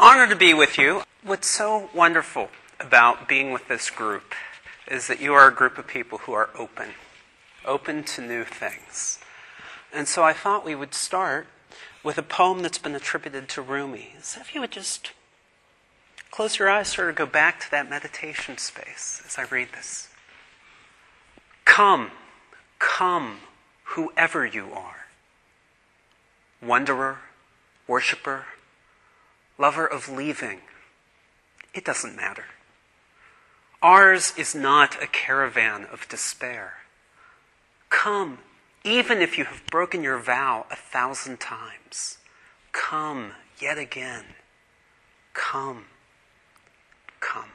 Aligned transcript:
honor 0.00 0.26
to 0.26 0.34
be 0.34 0.54
with 0.54 0.78
you. 0.78 1.02
What's 1.22 1.46
so 1.46 1.90
wonderful 1.94 2.48
about 2.80 3.28
being 3.28 3.52
with 3.52 3.68
this 3.68 3.90
group 3.90 4.34
is 4.90 5.06
that 5.08 5.20
you 5.20 5.34
are 5.34 5.46
a 5.46 5.54
group 5.54 5.76
of 5.76 5.86
people 5.86 6.18
who 6.18 6.32
are 6.32 6.48
open, 6.58 6.92
open 7.66 8.02
to 8.04 8.22
new 8.22 8.44
things. 8.44 9.18
And 9.92 10.08
so 10.08 10.22
I 10.24 10.32
thought 10.32 10.64
we 10.64 10.74
would 10.74 10.94
start 10.94 11.48
with 12.02 12.16
a 12.16 12.22
poem 12.22 12.62
that's 12.62 12.78
been 12.78 12.94
attributed 12.94 13.46
to 13.50 13.60
Rumi. 13.60 14.14
So 14.22 14.40
if 14.40 14.54
you 14.54 14.62
would 14.62 14.70
just 14.70 15.10
close 16.30 16.58
your 16.58 16.70
eyes, 16.70 16.88
sort 16.88 17.10
of 17.10 17.14
go 17.14 17.26
back 17.26 17.60
to 17.60 17.70
that 17.70 17.90
meditation 17.90 18.56
space 18.56 19.20
as 19.26 19.36
I 19.36 19.42
read 19.54 19.68
this. 19.74 20.08
Come, 21.66 22.10
come, 22.78 23.40
whoever 23.84 24.46
you 24.46 24.68
are. 24.72 25.08
Wanderer, 26.62 27.18
worshiper, 27.86 28.46
lover 29.60 29.86
of 29.86 30.08
leaving. 30.08 30.62
It 31.74 31.84
doesn't 31.84 32.16
matter. 32.16 32.46
Ours 33.82 34.32
is 34.36 34.54
not 34.54 35.00
a 35.02 35.06
caravan 35.06 35.86
of 35.92 36.08
despair. 36.08 36.78
Come, 37.90 38.38
even 38.84 39.20
if 39.20 39.36
you 39.36 39.44
have 39.44 39.62
broken 39.70 40.02
your 40.02 40.18
vow 40.18 40.66
a 40.70 40.76
thousand 40.76 41.40
times. 41.40 42.18
Come 42.72 43.32
yet 43.60 43.78
again. 43.78 44.24
Come. 45.34 45.84
Come. 47.20 47.50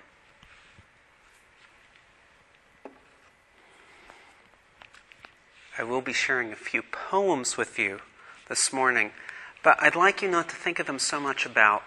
I 5.77 5.83
will 5.83 6.02
be 6.02 6.13
sharing 6.13 6.52
a 6.52 6.55
few 6.55 6.81
poems 6.81 7.58
with 7.58 7.77
you 7.80 7.99
this 8.47 8.72
morning, 8.72 9.11
but 9.63 9.77
I'd 9.81 9.95
like 9.95 10.22
you 10.22 10.30
not 10.30 10.47
to 10.49 10.55
think 10.55 10.80
of 10.80 10.85
them 10.85 10.99
so 10.99 11.19
much 11.19 11.45
about 11.45 11.83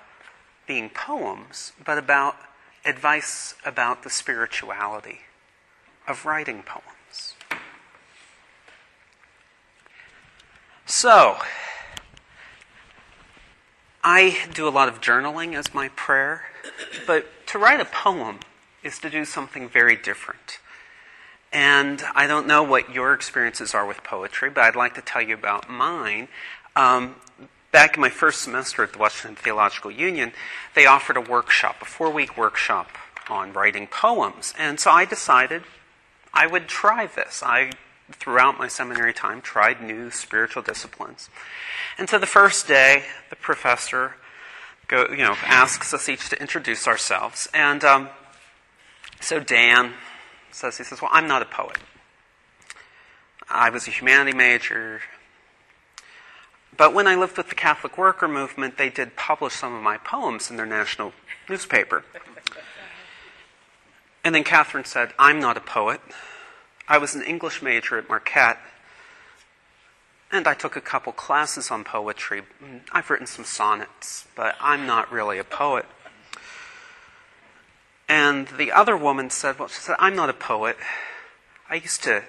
being 0.68 0.90
poems, 0.90 1.72
but 1.84 1.98
about 1.98 2.36
advice 2.84 3.54
about 3.64 4.04
the 4.04 4.10
spirituality 4.10 5.20
of 6.06 6.24
writing 6.24 6.62
poems. 6.62 7.34
So, 10.86 11.38
I 14.04 14.38
do 14.54 14.68
a 14.68 14.70
lot 14.70 14.88
of 14.88 15.00
journaling 15.00 15.54
as 15.54 15.74
my 15.74 15.88
prayer, 15.88 16.44
but 17.06 17.26
to 17.48 17.58
write 17.58 17.80
a 17.80 17.84
poem 17.84 18.40
is 18.82 18.98
to 19.00 19.10
do 19.10 19.24
something 19.24 19.68
very 19.68 19.96
different. 19.96 20.60
And 21.52 22.02
I 22.14 22.26
don't 22.26 22.46
know 22.46 22.62
what 22.62 22.92
your 22.92 23.12
experiences 23.14 23.74
are 23.74 23.86
with 23.86 24.04
poetry, 24.04 24.50
but 24.50 24.64
I'd 24.64 24.76
like 24.76 24.94
to 24.94 25.02
tell 25.02 25.22
you 25.22 25.34
about 25.34 25.68
mine. 25.68 26.28
Um, 26.76 27.16
back 27.72 27.96
in 27.96 28.00
my 28.00 28.10
first 28.10 28.42
semester 28.42 28.82
at 28.82 28.92
the 28.92 28.98
Washington 28.98 29.36
Theological 29.36 29.90
Union, 29.90 30.32
they 30.74 30.86
offered 30.86 31.16
a 31.16 31.20
workshop, 31.20 31.76
a 31.82 31.84
four 31.84 32.10
week 32.10 32.36
workshop 32.36 32.88
on 33.28 33.52
writing 33.52 33.86
poems. 33.86 34.54
And 34.58 34.80
so 34.80 34.90
I 34.90 35.04
decided 35.04 35.62
I 36.32 36.46
would 36.46 36.68
try 36.68 37.06
this. 37.06 37.42
I, 37.42 37.72
throughout 38.10 38.58
my 38.58 38.68
seminary 38.68 39.12
time, 39.12 39.40
tried 39.40 39.82
new 39.82 40.10
spiritual 40.10 40.62
disciplines. 40.62 41.28
And 41.98 42.08
so 42.08 42.18
the 42.18 42.26
first 42.26 42.66
day, 42.68 43.04
the 43.30 43.36
professor 43.36 44.14
go, 44.86 45.06
you 45.10 45.18
know, 45.18 45.36
asks 45.44 45.92
us 45.92 46.08
each 46.08 46.28
to 46.30 46.40
introduce 46.40 46.88
ourselves. 46.88 47.48
And 47.52 47.84
um, 47.84 48.08
so 49.20 49.40
Dan 49.40 49.94
says, 50.50 50.78
he 50.78 50.84
says, 50.84 51.02
Well, 51.02 51.10
I'm 51.12 51.28
not 51.28 51.42
a 51.42 51.46
poet. 51.46 51.78
I 53.50 53.70
was 53.70 53.88
a 53.88 53.90
humanity 53.90 54.36
major. 54.36 55.00
But 56.78 56.94
when 56.94 57.08
I 57.08 57.16
lived 57.16 57.36
with 57.36 57.48
the 57.48 57.56
Catholic 57.56 57.98
worker 57.98 58.28
movement, 58.28 58.78
they 58.78 58.88
did 58.88 59.16
publish 59.16 59.52
some 59.52 59.74
of 59.74 59.82
my 59.82 59.98
poems 59.98 60.48
in 60.48 60.56
their 60.56 60.64
national 60.64 61.12
newspaper. 61.48 62.04
And 64.24 64.34
then 64.34 64.44
Catherine 64.44 64.84
said, 64.84 65.12
I'm 65.18 65.40
not 65.40 65.56
a 65.56 65.60
poet. 65.60 66.00
I 66.86 66.98
was 66.98 67.14
an 67.14 67.22
English 67.22 67.62
major 67.62 67.98
at 67.98 68.08
Marquette, 68.08 68.58
and 70.30 70.46
I 70.46 70.54
took 70.54 70.76
a 70.76 70.80
couple 70.80 71.12
classes 71.12 71.70
on 71.70 71.82
poetry. 71.82 72.42
I've 72.92 73.10
written 73.10 73.26
some 73.26 73.44
sonnets, 73.44 74.26
but 74.36 74.54
I'm 74.60 74.86
not 74.86 75.10
really 75.10 75.38
a 75.38 75.44
poet. 75.44 75.86
And 78.08 78.48
the 78.48 78.70
other 78.72 78.96
woman 78.96 79.30
said, 79.30 79.58
Well, 79.58 79.68
she 79.68 79.80
said, 79.80 79.96
I'm 79.98 80.14
not 80.14 80.30
a 80.30 80.34
poet. 80.34 80.76
I 81.68 81.74
used 81.74 82.02
to 82.04 82.22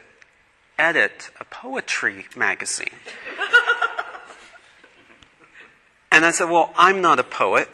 edit 0.77 1.29
a 1.39 1.45
poetry 1.45 2.25
magazine. 2.35 2.95
And 6.11 6.25
I 6.25 6.31
said, 6.31 6.49
Well, 6.49 6.73
I'm 6.77 7.01
not 7.01 7.19
a 7.19 7.23
poet. 7.23 7.69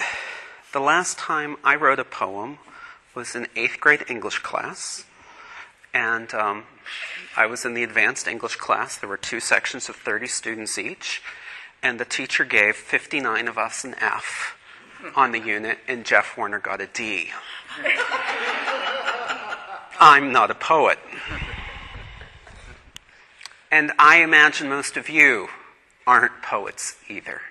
The 0.73 0.79
last 0.79 1.17
time 1.17 1.57
I 1.63 1.75
wrote 1.75 1.99
a 1.99 2.03
poem 2.03 2.57
was 3.13 3.35
in 3.35 3.47
eighth 3.55 3.79
grade 3.79 4.05
English 4.09 4.39
class. 4.39 5.05
And 5.93 6.33
um, 6.33 6.63
I 7.37 7.45
was 7.45 7.63
in 7.63 7.73
the 7.73 7.83
advanced 7.83 8.27
English 8.27 8.57
class. 8.57 8.97
There 8.97 9.07
were 9.07 9.17
two 9.17 9.39
sections 9.39 9.87
of 9.87 9.95
30 9.95 10.27
students 10.27 10.77
each. 10.77 11.21
And 11.81 11.99
the 11.99 12.05
teacher 12.05 12.43
gave 12.43 12.75
59 12.75 13.47
of 13.47 13.57
us 13.57 13.85
an 13.85 13.95
F 14.01 14.57
on 15.15 15.31
the 15.31 15.39
unit, 15.39 15.77
and 15.87 16.05
Jeff 16.05 16.37
Warner 16.37 16.59
got 16.59 16.81
a 16.81 16.87
D. 16.87 17.29
I'm 19.99 20.31
not 20.31 20.51
a 20.51 20.55
poet. 20.55 20.99
And 23.71 23.91
I 23.99 24.23
imagine 24.23 24.69
most 24.69 24.97
of 24.97 25.09
you 25.09 25.49
aren't 26.07 26.41
poets 26.41 26.95
either. 27.09 27.41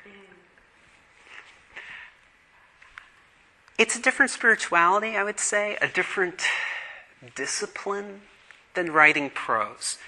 It's 3.76 3.96
a 3.96 4.00
different 4.00 4.30
spirituality, 4.30 5.16
I 5.16 5.24
would 5.24 5.40
say, 5.40 5.76
a 5.80 5.88
different 5.88 6.42
discipline 7.34 8.20
than 8.74 8.92
writing 8.92 9.30
prose. 9.30 9.98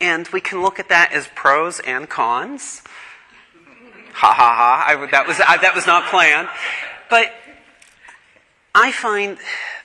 And 0.00 0.28
we 0.28 0.40
can 0.40 0.62
look 0.62 0.78
at 0.78 0.88
that 0.88 1.12
as 1.12 1.28
pros 1.34 1.80
and 1.80 2.08
cons. 2.08 2.82
Ha 4.12 4.32
ha 4.32 4.54
ha. 4.54 4.84
I, 4.86 5.10
that, 5.10 5.26
was, 5.26 5.40
I, 5.40 5.56
that 5.58 5.74
was 5.74 5.86
not 5.86 6.08
planned. 6.10 6.48
But 7.08 7.32
I 8.74 8.92
find 8.92 9.38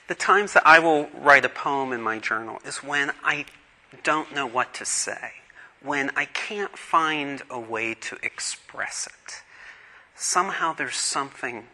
the 0.07 0.15
times 0.15 0.53
that 0.53 0.65
I 0.65 0.77
will 0.77 1.09
write 1.19 1.45
a 1.45 1.49
poem 1.49 1.93
in 1.93 2.01
my 2.01 2.19
journal 2.19 2.59
is 2.63 2.77
when 2.77 3.11
I 3.23 3.45
don't 4.03 4.33
know 4.35 4.45
what 4.45 4.73
to 4.75 4.85
say, 4.85 5.31
when 5.81 6.11
I 6.15 6.25
can't 6.25 6.77
find 6.77 7.41
a 7.49 7.59
way 7.59 7.95
to 7.95 8.17
express 8.21 9.07
it. 9.07 9.41
Somehow 10.15 10.73
there's 10.73 10.95
something 10.95 11.65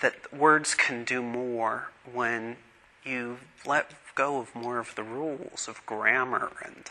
that 0.00 0.32
words 0.32 0.74
can 0.74 1.04
do 1.04 1.22
more 1.22 1.90
when 2.12 2.56
you 3.04 3.38
let 3.66 3.90
go 4.14 4.38
of 4.38 4.54
more 4.54 4.78
of 4.78 4.94
the 4.94 5.02
rules 5.02 5.66
of 5.68 5.84
grammar 5.86 6.52
and, 6.64 6.90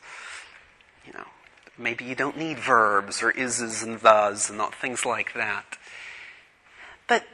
you 1.05 1.13
know, 1.13 1.27
maybe 1.77 2.05
you 2.05 2.15
don't 2.15 2.37
need 2.37 2.59
verbs 2.59 3.23
or 3.23 3.31
ises 3.33 3.83
and 3.83 3.99
thes 3.99 4.49
and 4.49 4.61
things 4.75 5.05
like 5.05 5.33
that. 5.33 5.77
But 7.07 7.25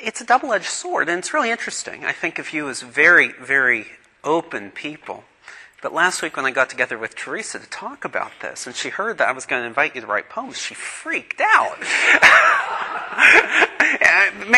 it's 0.00 0.20
a 0.20 0.24
double 0.24 0.52
edged 0.52 0.66
sword, 0.66 1.08
and 1.08 1.18
it's 1.18 1.34
really 1.34 1.50
interesting. 1.50 2.04
I 2.04 2.12
think 2.12 2.38
of 2.38 2.52
you 2.52 2.68
as 2.68 2.82
very, 2.82 3.32
very 3.32 3.86
open 4.24 4.70
people. 4.70 5.24
But 5.82 5.92
last 5.92 6.22
week 6.22 6.36
when 6.36 6.46
I 6.46 6.52
got 6.52 6.70
together 6.70 6.96
with 6.96 7.16
Teresa 7.16 7.58
to 7.58 7.68
talk 7.68 8.04
about 8.04 8.30
this, 8.40 8.66
and 8.66 8.74
she 8.74 8.88
heard 8.88 9.18
that 9.18 9.28
I 9.28 9.32
was 9.32 9.46
going 9.46 9.62
to 9.62 9.66
invite 9.66 9.96
you 9.96 10.00
to 10.00 10.06
write 10.06 10.30
poems, 10.30 10.56
she 10.56 10.74
freaked 10.74 11.40
out. 11.40 11.76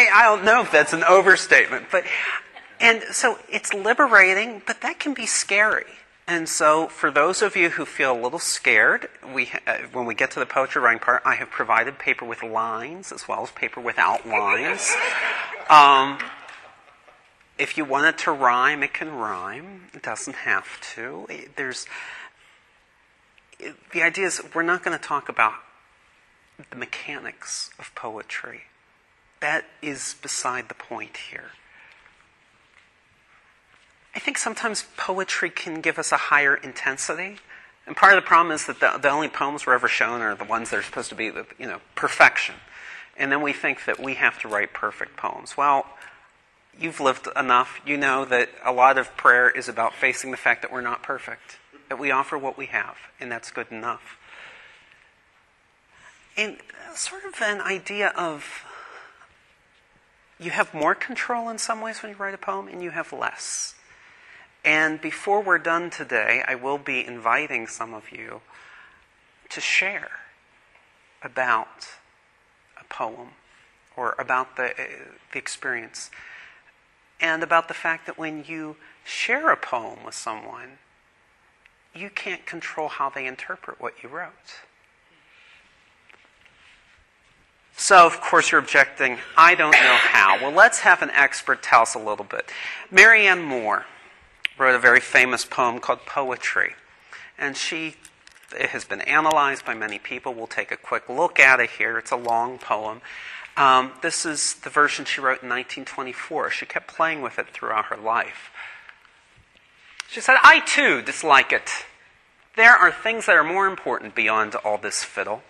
I 0.06 0.22
don't 0.24 0.44
know 0.44 0.60
if 0.60 0.70
that's 0.70 0.92
an 0.92 1.02
overstatement, 1.02 1.86
but 1.90 2.04
and 2.78 3.02
so 3.10 3.38
it's 3.50 3.72
liberating, 3.72 4.60
but 4.66 4.82
that 4.82 5.00
can 5.00 5.14
be 5.14 5.24
scary. 5.26 5.86
And 6.26 6.48
so, 6.48 6.88
for 6.88 7.10
those 7.10 7.42
of 7.42 7.54
you 7.54 7.70
who 7.70 7.84
feel 7.84 8.18
a 8.18 8.20
little 8.20 8.38
scared, 8.38 9.08
we, 9.34 9.50
uh, 9.66 9.78
when 9.92 10.06
we 10.06 10.14
get 10.14 10.30
to 10.32 10.40
the 10.40 10.46
poetry 10.46 10.80
writing 10.80 11.00
part, 11.00 11.22
I 11.24 11.34
have 11.34 11.50
provided 11.50 11.98
paper 11.98 12.24
with 12.24 12.42
lines 12.42 13.12
as 13.12 13.28
well 13.28 13.42
as 13.42 13.50
paper 13.50 13.80
without 13.80 14.26
lines. 14.26 14.94
Um, 15.68 16.18
if 17.58 17.76
you 17.78 17.84
want 17.84 18.06
it 18.06 18.18
to 18.24 18.32
rhyme, 18.32 18.82
it 18.82 18.92
can 18.92 19.12
rhyme. 19.12 19.88
It 19.94 20.02
doesn't 20.02 20.36
have 20.36 20.80
to. 20.94 21.26
There's 21.56 21.86
the 23.92 24.02
idea 24.02 24.26
is 24.26 24.42
we're 24.54 24.62
not 24.62 24.82
going 24.82 24.96
to 24.98 25.02
talk 25.02 25.28
about 25.28 25.54
the 26.70 26.76
mechanics 26.76 27.70
of 27.78 27.94
poetry. 27.94 28.62
That 29.40 29.64
is 29.82 30.16
beside 30.22 30.68
the 30.68 30.74
point 30.74 31.16
here. 31.30 31.50
I 34.14 34.18
think 34.18 34.38
sometimes 34.38 34.86
poetry 34.96 35.50
can 35.50 35.80
give 35.80 35.98
us 35.98 36.12
a 36.12 36.16
higher 36.16 36.54
intensity. 36.54 37.38
And 37.86 37.96
part 37.96 38.16
of 38.16 38.22
the 38.22 38.26
problem 38.26 38.54
is 38.54 38.66
that 38.66 38.80
the, 38.80 38.98
the 38.98 39.10
only 39.10 39.28
poems 39.28 39.66
we're 39.66 39.74
ever 39.74 39.88
shown 39.88 40.20
are 40.20 40.34
the 40.34 40.44
ones 40.44 40.70
that 40.70 40.78
are 40.78 40.82
supposed 40.82 41.10
to 41.10 41.14
be, 41.14 41.26
you 41.26 41.66
know, 41.66 41.80
perfection. 41.94 42.54
And 43.16 43.30
then 43.30 43.42
we 43.42 43.52
think 43.52 43.84
that 43.84 44.00
we 44.00 44.14
have 44.14 44.38
to 44.40 44.48
write 44.48 44.72
perfect 44.72 45.16
poems. 45.16 45.56
Well, 45.56 45.86
you've 46.80 47.00
lived 47.00 47.28
enough. 47.36 47.80
You 47.86 47.96
know 47.96 48.24
that 48.24 48.50
a 48.64 48.72
lot 48.72 48.98
of 48.98 49.16
prayer 49.16 49.50
is 49.50 49.68
about 49.68 49.94
facing 49.94 50.30
the 50.30 50.36
fact 50.36 50.62
that 50.62 50.72
we're 50.72 50.80
not 50.80 51.02
perfect, 51.02 51.58
that 51.88 51.98
we 51.98 52.10
offer 52.10 52.36
what 52.38 52.56
we 52.56 52.66
have, 52.66 52.96
and 53.20 53.30
that's 53.30 53.50
good 53.50 53.70
enough. 53.70 54.18
And 56.36 56.58
sort 56.94 57.24
of 57.24 57.40
an 57.40 57.60
idea 57.60 58.08
of 58.08 58.64
you 60.38 60.50
have 60.50 60.74
more 60.74 60.94
control 60.94 61.48
in 61.48 61.58
some 61.58 61.80
ways 61.80 62.02
when 62.02 62.10
you 62.10 62.18
write 62.18 62.34
a 62.34 62.38
poem, 62.38 62.68
and 62.68 62.82
you 62.82 62.90
have 62.90 63.12
less. 63.12 63.74
And 64.64 65.00
before 65.00 65.42
we're 65.42 65.58
done 65.58 65.90
today, 65.90 66.42
I 66.46 66.54
will 66.54 66.78
be 66.78 67.06
inviting 67.06 67.66
some 67.66 67.94
of 67.94 68.10
you 68.10 68.40
to 69.50 69.60
share 69.60 70.10
about 71.22 71.86
a 72.80 72.84
poem 72.84 73.28
or 73.96 74.14
about 74.18 74.56
the, 74.56 74.70
uh, 74.70 74.84
the 75.32 75.38
experience 75.38 76.10
and 77.20 77.42
about 77.42 77.68
the 77.68 77.74
fact 77.74 78.06
that 78.06 78.18
when 78.18 78.44
you 78.46 78.76
share 79.04 79.50
a 79.50 79.56
poem 79.56 80.04
with 80.04 80.14
someone, 80.14 80.78
you 81.94 82.10
can't 82.10 82.44
control 82.46 82.88
how 82.88 83.08
they 83.08 83.26
interpret 83.26 83.80
what 83.80 84.02
you 84.02 84.08
wrote. 84.08 84.62
So, 87.76 88.06
of 88.06 88.20
course, 88.20 88.52
you're 88.52 88.60
objecting, 88.60 89.18
I 89.36 89.54
don't 89.54 89.72
know 89.72 89.96
how. 89.98 90.40
Well, 90.40 90.52
let's 90.52 90.80
have 90.80 91.02
an 91.02 91.10
expert 91.10 91.62
tell 91.62 91.82
us 91.82 91.94
a 91.94 91.98
little 91.98 92.24
bit. 92.24 92.50
Marianne 92.90 93.42
Moore 93.42 93.84
wrote 94.58 94.74
a 94.74 94.78
very 94.78 95.00
famous 95.00 95.44
poem 95.44 95.80
called 95.80 96.06
Poetry. 96.06 96.74
And 97.36 97.56
she 97.56 97.96
it 98.56 98.70
has 98.70 98.84
been 98.84 99.00
analyzed 99.02 99.64
by 99.64 99.74
many 99.74 99.98
people. 99.98 100.32
We'll 100.32 100.46
take 100.46 100.70
a 100.70 100.76
quick 100.76 101.08
look 101.08 101.40
at 101.40 101.60
it 101.60 101.70
here. 101.70 101.98
It's 101.98 102.12
a 102.12 102.16
long 102.16 102.58
poem. 102.58 103.00
Um, 103.56 103.92
this 104.02 104.26
is 104.26 104.54
the 104.54 104.70
version 104.70 105.04
she 105.04 105.20
wrote 105.20 105.42
in 105.42 105.48
1924. 105.48 106.50
She 106.50 106.66
kept 106.66 106.88
playing 106.88 107.22
with 107.22 107.38
it 107.38 107.50
throughout 107.50 107.86
her 107.86 107.96
life. 107.96 108.50
She 110.08 110.20
said, 110.20 110.36
I 110.42 110.60
too 110.60 111.02
dislike 111.02 111.52
it. 111.52 111.70
There 112.56 112.74
are 112.74 112.92
things 112.92 113.26
that 113.26 113.36
are 113.36 113.44
more 113.44 113.66
important 113.66 114.14
beyond 114.14 114.54
all 114.54 114.78
this 114.78 115.02
fiddle. 115.02 115.42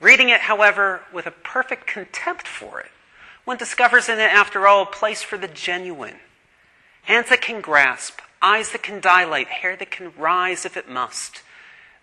Reading 0.00 0.28
it, 0.28 0.42
however, 0.42 1.02
with 1.12 1.26
a 1.26 1.30
perfect 1.30 1.86
contempt 1.86 2.48
for 2.48 2.80
it, 2.80 2.90
one 3.44 3.56
discovers 3.56 4.08
in 4.08 4.18
it, 4.18 4.32
after 4.32 4.66
all, 4.66 4.82
a 4.82 4.86
place 4.86 5.22
for 5.22 5.36
the 5.36 5.48
genuine. 5.48 6.16
Hands 7.02 7.28
that 7.28 7.42
can 7.42 7.60
grasp, 7.60 8.20
eyes 8.40 8.72
that 8.72 8.82
can 8.82 9.00
dilate, 9.00 9.48
hair 9.48 9.76
that 9.76 9.90
can 9.90 10.12
rise 10.16 10.64
if 10.64 10.76
it 10.76 10.88
must. 10.88 11.42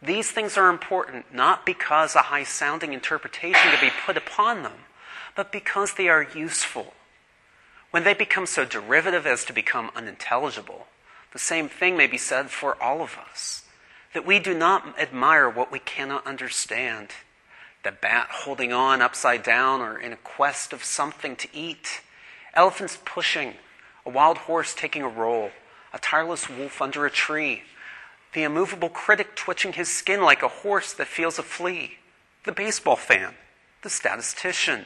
These 0.01 0.31
things 0.31 0.57
are 0.57 0.69
important 0.69 1.33
not 1.33 1.65
because 1.65 2.15
a 2.15 2.23
high 2.23 2.43
sounding 2.43 2.93
interpretation 2.93 3.71
can 3.71 3.81
be 3.81 3.93
put 4.05 4.17
upon 4.17 4.63
them, 4.63 4.85
but 5.35 5.51
because 5.51 5.93
they 5.93 6.09
are 6.09 6.23
useful. 6.23 6.93
When 7.91 8.03
they 8.03 8.13
become 8.13 8.45
so 8.45 8.65
derivative 8.65 9.27
as 9.27 9.45
to 9.45 9.53
become 9.53 9.91
unintelligible, 9.95 10.87
the 11.33 11.39
same 11.39 11.69
thing 11.69 11.95
may 11.95 12.07
be 12.07 12.17
said 12.17 12.49
for 12.49 12.81
all 12.81 13.01
of 13.01 13.17
us 13.17 13.63
that 14.13 14.25
we 14.25 14.39
do 14.39 14.53
not 14.53 14.99
admire 14.99 15.49
what 15.49 15.71
we 15.71 15.79
cannot 15.79 16.25
understand 16.25 17.09
the 17.83 17.91
bat 17.91 18.27
holding 18.29 18.71
on 18.71 19.01
upside 19.01 19.43
down 19.43 19.81
or 19.81 19.97
in 19.97 20.13
a 20.13 20.17
quest 20.17 20.73
of 20.73 20.83
something 20.83 21.35
to 21.35 21.47
eat, 21.53 22.01
elephants 22.53 22.97
pushing, 23.05 23.53
a 24.05 24.09
wild 24.09 24.37
horse 24.39 24.73
taking 24.73 25.01
a 25.01 25.07
roll, 25.07 25.51
a 25.93 25.99
tireless 25.99 26.49
wolf 26.49 26.81
under 26.81 27.05
a 27.05 27.11
tree, 27.11 27.63
the 28.33 28.43
immovable 28.43 28.89
critic 28.89 29.35
twitching 29.35 29.73
his 29.73 29.89
skin 29.89 30.21
like 30.21 30.41
a 30.41 30.47
horse 30.47 30.93
that 30.93 31.07
feels 31.07 31.37
a 31.37 31.43
flea, 31.43 31.97
the 32.45 32.51
baseball 32.51 32.95
fan, 32.95 33.33
the 33.81 33.89
statistician. 33.89 34.85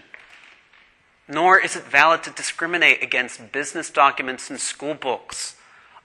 Nor 1.28 1.60
is 1.60 1.76
it 1.76 1.84
valid 1.84 2.24
to 2.24 2.30
discriminate 2.32 3.02
against 3.04 3.52
business 3.52 3.90
documents 3.90 4.50
and 4.50 4.60
school 4.60 4.94
books. 4.94 5.56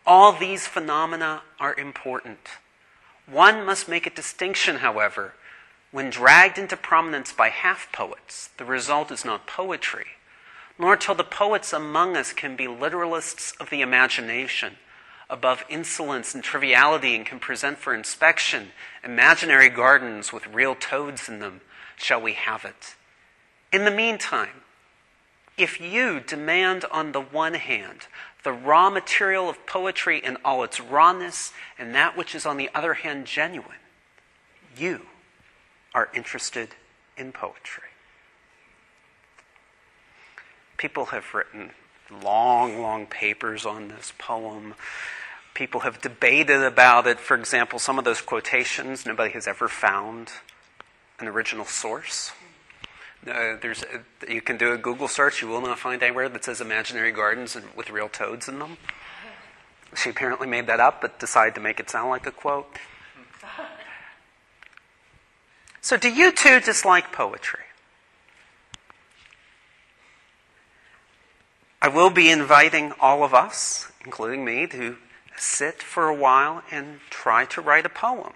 All 0.07 0.33
these 0.33 0.67
phenomena 0.67 1.43
are 1.59 1.79
important. 1.79 2.49
One 3.27 3.65
must 3.65 3.89
make 3.89 4.07
a 4.07 4.11
distinction, 4.11 4.77
however, 4.77 5.35
when 5.93 6.11
dragged 6.11 6.59
into 6.59 6.77
prominence 6.77 7.33
by 7.33 7.49
half 7.49 7.91
poets, 7.93 8.51
the 8.57 8.65
result 8.65 9.11
is 9.11 9.25
not 9.25 9.47
poetry, 9.47 10.07
nor 10.79 10.97
till 10.97 11.15
the 11.15 11.25
poets 11.25 11.73
among 11.73 12.17
us 12.17 12.33
can 12.33 12.57
be 12.57 12.67
literalists 12.67 13.59
of 13.61 13.71
the 13.71 13.83
imagination, 13.83 14.77
above 15.31 15.65
insolence 15.69 16.35
and 16.35 16.45
triviality, 16.45 17.15
and 17.15 17.25
can 17.25 17.39
present 17.39 17.79
for 17.79 17.95
inspection 17.95 18.69
imaginary 19.03 19.71
gardens 19.71 20.33
with 20.33 20.47
real 20.49 20.75
toads 20.75 21.29
in 21.29 21.39
them, 21.39 21.61
shall 21.97 22.21
we 22.21 22.35
have 22.35 22.65
it. 22.65 22.97
In 23.73 23.85
the 23.85 23.91
meantime, 23.91 24.63
if 25.57 25.81
you 25.81 26.21
demand 26.21 26.85
on 26.91 27.13
the 27.13 27.21
one 27.21 27.55
hand 27.55 28.07
the 28.43 28.53
raw 28.53 28.91
material 28.91 29.49
of 29.49 29.67
poetry 29.67 30.19
in 30.19 30.37
all 30.45 30.65
its 30.65 30.81
rawness, 30.81 31.53
and 31.79 31.95
that 31.95 32.17
which 32.17 32.35
is 32.35 32.47
on 32.47 32.57
the 32.57 32.71
other 32.75 32.95
hand 32.95 33.27
genuine, 33.27 33.77
you 34.77 35.03
are 35.95 36.09
interested 36.15 36.71
in 37.17 37.33
poetry. 37.33 37.85
People 40.79 41.07
have 41.07 41.35
written 41.35 41.73
long, 42.23 42.81
long 42.81 43.07
papers 43.07 43.67
on 43.67 43.89
this 43.89 44.13
poem. 44.17 44.75
People 45.61 45.81
have 45.83 46.01
debated 46.01 46.63
about 46.63 47.07
it. 47.07 47.21
For 47.21 47.37
example, 47.37 47.79
some 47.79 47.99
of 47.99 48.07
those 48.07 48.23
quotations, 48.23 49.05
nobody 49.05 49.31
has 49.35 49.47
ever 49.47 49.69
found 49.69 50.31
an 51.19 51.29
original 51.29 51.67
source. 51.67 52.33
Uh, 53.27 53.57
there's 53.61 53.83
a, 53.83 54.33
you 54.33 54.41
can 54.41 54.57
do 54.57 54.73
a 54.73 54.79
Google 54.79 55.07
search. 55.07 55.43
You 55.43 55.49
will 55.49 55.61
not 55.61 55.79
find 55.79 56.03
anywhere 56.03 56.31
that 56.31 56.45
says 56.45 56.63
imaginary 56.63 57.13
gardens 57.13 57.57
and, 57.57 57.67
with 57.77 57.91
real 57.91 58.09
toads 58.09 58.49
in 58.49 58.59
them. 58.59 58.79
She 59.95 60.09
apparently 60.09 60.47
made 60.47 60.67
that 60.67 60.81
up, 60.81 61.03
but 61.03 61.19
decided 61.21 61.55
to 61.57 61.61
make 61.61 61.79
it 61.79 61.91
sound 61.91 62.09
like 62.09 62.27
a 62.27 62.33
quote. 62.33 62.79
So, 65.83 65.99
do 65.99 66.11
you 66.11 66.33
too 66.33 66.61
dislike 66.61 67.13
poetry? 67.13 67.65
I 71.83 71.89
will 71.89 72.11
be 72.11 72.31
inviting 72.31 72.93
all 72.99 73.25
of 73.25 73.35
us, 73.35 73.91
including 74.07 74.45
me, 74.45 74.67
to 74.67 74.97
sit 75.41 75.83
for 75.83 76.09
a 76.09 76.15
while 76.15 76.63
and 76.71 77.01
try 77.09 77.45
to 77.47 77.61
write 77.61 77.87
a 77.87 77.89
poem. 77.89 78.33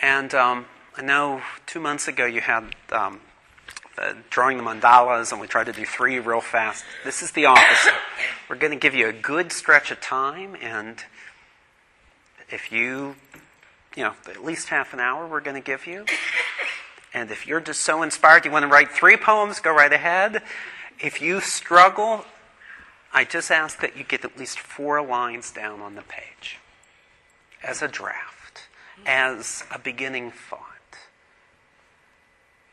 And 0.00 0.34
um, 0.34 0.66
I 0.96 1.02
know 1.02 1.42
two 1.66 1.80
months 1.80 2.08
ago 2.08 2.26
you 2.26 2.40
had 2.40 2.74
um, 2.90 3.20
the 3.96 4.16
drawing 4.30 4.58
the 4.58 4.64
mandalas, 4.64 5.32
and 5.32 5.40
we 5.40 5.46
tried 5.46 5.66
to 5.66 5.72
do 5.72 5.84
three 5.84 6.18
real 6.18 6.40
fast. 6.40 6.84
This 7.04 7.22
is 7.22 7.30
the 7.32 7.46
opposite. 7.46 7.94
We're 8.48 8.56
going 8.56 8.72
to 8.72 8.78
give 8.78 8.94
you 8.94 9.08
a 9.08 9.12
good 9.12 9.52
stretch 9.52 9.90
of 9.90 10.00
time, 10.00 10.56
and 10.60 11.04
if 12.50 12.70
you 12.70 13.16
you 13.96 14.04
know, 14.04 14.14
at 14.26 14.44
least 14.44 14.68
half 14.68 14.94
an 14.94 15.00
hour 15.00 15.26
we're 15.26 15.40
going 15.40 15.56
to 15.56 15.62
give 15.62 15.86
you. 15.86 16.04
And 17.14 17.30
if 17.30 17.46
you're 17.46 17.60
just 17.60 17.82
so 17.82 18.02
inspired 18.02 18.44
you 18.44 18.50
want 18.50 18.62
to 18.62 18.68
write 18.68 18.90
three 18.90 19.16
poems, 19.16 19.60
go 19.60 19.72
right 19.74 19.92
ahead. 19.92 20.42
If 20.98 21.20
you 21.20 21.40
struggle, 21.40 22.24
I 23.12 23.24
just 23.24 23.50
ask 23.50 23.80
that 23.80 23.96
you 23.96 24.04
get 24.04 24.24
at 24.24 24.38
least 24.38 24.58
four 24.58 25.02
lines 25.02 25.50
down 25.50 25.80
on 25.80 25.94
the 25.94 26.02
page 26.02 26.58
as 27.62 27.82
a 27.82 27.88
draft, 27.88 28.68
as 29.06 29.64
a 29.70 29.78
beginning 29.78 30.30
thought. 30.30 30.68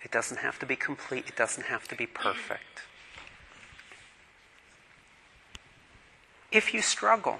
It 0.01 0.11
doesn't 0.11 0.37
have 0.37 0.57
to 0.59 0.65
be 0.65 0.75
complete, 0.75 1.25
it 1.27 1.35
doesn't 1.35 1.65
have 1.65 1.87
to 1.89 1.95
be 1.95 2.05
perfect. 2.05 2.83
If 6.51 6.73
you 6.73 6.81
struggle, 6.81 7.39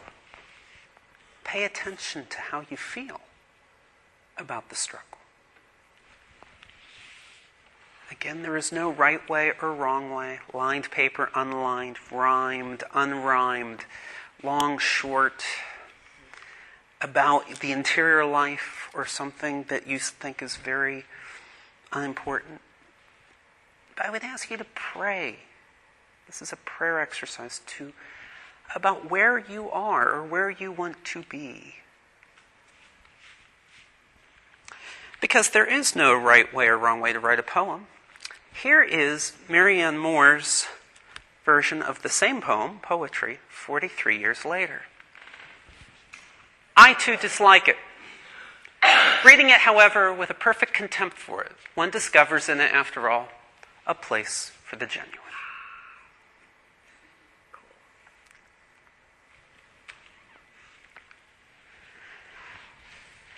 pay 1.44 1.64
attention 1.64 2.28
to 2.30 2.38
how 2.38 2.64
you 2.70 2.78
feel 2.78 3.22
about 4.38 4.70
the 4.70 4.76
struggle. 4.76 5.09
Again, 8.12 8.42
there 8.42 8.58
is 8.58 8.72
no 8.72 8.90
right 8.90 9.28
way 9.30 9.54
or 9.62 9.72
wrong 9.72 10.12
way, 10.12 10.40
lined 10.54 10.90
paper, 10.90 11.30
unlined, 11.36 11.98
rhymed, 12.12 12.84
unrhymed, 12.94 13.82
long, 14.42 14.80
short, 14.80 15.44
about 17.02 17.60
the 17.60 17.72
interior 17.72 18.26
life 18.26 18.90
or 18.94 19.06
something 19.06 19.64
that 19.70 19.88
you 19.88 20.00
think 20.00 20.42
is 20.42 20.56
very 20.58 21.06
unimportant. 21.94 22.62
But 23.96 24.08
I 24.08 24.10
would 24.10 24.24
ask 24.24 24.50
you 24.50 24.58
to 24.58 24.66
pray. 24.76 25.38
This 26.26 26.42
is 26.42 26.52
a 26.52 26.58
prayer 26.58 27.00
exercise 27.00 27.62
to 27.68 27.94
about 28.76 29.10
where 29.10 29.38
you 29.38 29.70
are 29.70 30.12
or 30.12 30.24
where 30.24 30.50
you 30.50 30.72
want 30.72 31.04
to 31.04 31.24
be. 31.24 31.76
Because 35.22 35.50
there 35.50 35.66
is 35.66 35.96
no 35.96 36.14
right 36.14 36.54
way 36.54 36.68
or 36.68 36.78
wrong 36.78 37.02
way 37.02 37.14
to 37.14 37.20
write 37.20 37.40
a 37.40 37.44
poem. 37.44 37.88
Here 38.62 38.84
is 38.84 39.32
Marianne 39.48 39.98
Moore's 39.98 40.68
version 41.46 41.82
of 41.82 42.02
the 42.02 42.10
same 42.10 42.42
poem, 42.42 42.80
poetry, 42.82 43.40
43 43.48 44.20
years 44.20 44.44
later. 44.44 44.82
I 46.76 46.94
too 46.94 47.16
dislike 47.16 47.70
it. 47.70 47.78
Reading 49.24 49.48
it, 49.48 49.60
however, 49.60 50.14
with 50.14 50.30
a 50.30 50.34
perfect 50.34 50.74
contempt 50.74 51.16
for 51.18 51.42
it, 51.42 51.54
one 51.74 51.90
discovers 51.90 52.50
in 52.50 52.60
it, 52.60 52.74
after 52.74 53.10
all, 53.10 53.30
a 53.88 53.96
place 53.96 54.52
for 54.66 54.76
the 54.76 54.86
genuine. 54.86 55.16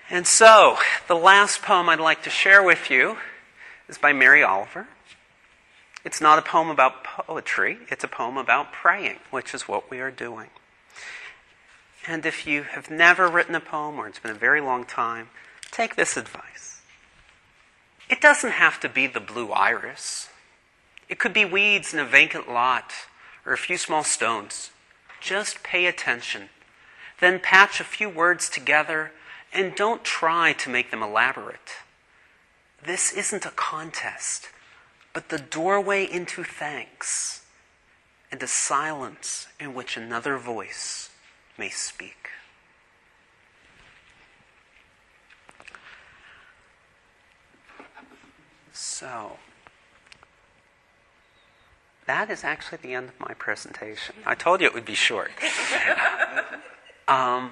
And 0.10 0.26
so, 0.26 0.78
the 1.08 1.14
last 1.14 1.62
poem 1.62 1.90
I'd 1.90 2.00
like 2.00 2.24
to 2.24 2.32
share 2.32 2.64
with 2.64 2.90
you 2.90 3.18
is 3.92 3.98
by 3.98 4.14
Mary 4.14 4.42
Oliver. 4.42 4.88
It's 6.06 6.22
not 6.22 6.40
a 6.40 6.42
poem 6.42 6.70
about 6.70 7.04
poetry, 7.04 7.78
it's 7.90 8.06
a 8.06 8.08
poem 8.08 8.38
about 8.38 8.72
praying, 8.72 9.20
which 9.30 9.54
is 9.54 9.68
what 9.68 9.92
we 9.92 10.00
are 10.00 10.10
doing. 10.10 10.48
And 12.08 12.26
if 12.26 12.48
you 12.48 12.64
have 12.64 12.90
never 12.90 13.28
written 13.28 13.54
a 13.54 13.60
poem 13.60 14.00
or 14.00 14.08
it's 14.08 14.18
been 14.18 14.32
a 14.32 14.34
very 14.34 14.62
long 14.62 14.86
time, 14.86 15.30
take 15.72 15.96
this 15.96 16.16
advice. 16.16 16.82
It 18.10 18.22
doesn't 18.22 18.52
have 18.52 18.80
to 18.80 18.90
be 18.90 19.08
the 19.08 19.20
blue 19.20 19.52
iris. 19.52 20.30
It 21.10 21.20
could 21.20 21.34
be 21.34 21.46
weeds 21.46 21.94
in 21.94 22.00
a 22.00 22.06
vacant 22.06 22.50
lot 22.50 22.94
or 23.46 23.54
a 23.54 23.58
few 23.58 23.78
small 23.78 24.04
stones. 24.04 24.72
Just 25.20 25.64
pay 25.64 25.86
attention. 25.86 26.50
Then 27.20 27.40
patch 27.40 27.80
a 27.80 27.84
few 27.84 28.10
words 28.10 28.50
together 28.50 29.12
and 29.54 29.76
don't 29.76 30.04
try 30.04 30.54
to 30.54 30.70
make 30.70 30.92
them 30.92 31.04
elaborate. 31.04 31.74
This 32.86 33.14
isn't 33.14 33.46
a 33.46 33.52
contest, 33.52 34.50
but 35.14 35.30
the 35.30 35.38
doorway 35.38 36.04
into 36.04 36.44
thanks 36.44 37.46
and 38.32 38.42
a 38.42 38.48
silence 38.48 39.48
in 39.60 39.74
which 39.74 39.98
another 39.98 40.38
voice 40.38 41.10
may 41.58 41.70
speak. 41.70 42.30
So, 48.74 49.38
that 52.08 52.32
is 52.32 52.44
actually 52.44 52.80
the 52.82 52.94
end 52.94 53.10
of 53.10 53.20
my 53.20 53.34
presentation. 53.36 54.16
I 54.26 54.34
told 54.34 54.60
you 54.60 54.68
it 54.68 54.74
would 54.74 54.86
be 54.86 54.96
short. 54.96 55.32
um, 57.08 57.52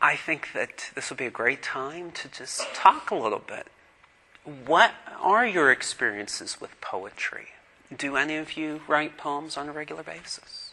I 0.00 0.16
think 0.16 0.50
that 0.54 0.90
this 0.94 1.10
will 1.10 1.16
be 1.16 1.26
a 1.26 1.30
great 1.30 1.62
time 1.62 2.12
to 2.12 2.28
just 2.28 2.72
talk 2.72 3.10
a 3.10 3.16
little 3.16 3.42
bit. 3.44 3.66
What 4.44 4.92
are 5.20 5.46
your 5.46 5.70
experiences 5.70 6.60
with 6.60 6.80
poetry? 6.80 7.48
Do 7.94 8.16
any 8.16 8.36
of 8.36 8.56
you 8.56 8.80
write 8.88 9.18
poems 9.18 9.56
on 9.56 9.68
a 9.68 9.72
regular 9.72 10.02
basis? 10.02 10.72